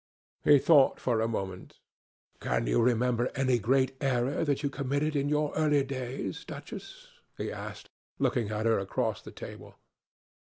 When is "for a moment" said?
0.99-1.77